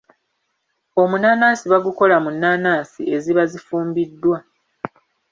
[1.01, 4.37] Omunnaanaasi bagukola mu nnaanaasi eziba zifumbiddwa.